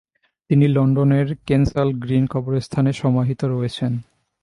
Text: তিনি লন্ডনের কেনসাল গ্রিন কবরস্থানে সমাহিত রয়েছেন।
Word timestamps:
তিনি 0.49 0.65
লন্ডনের 0.67 1.27
কেনসাল 1.47 1.89
গ্রিন 1.93 2.25
কবরস্থানে 2.27 2.91
সমাহিত 2.93 3.41
রয়েছেন। 3.45 3.93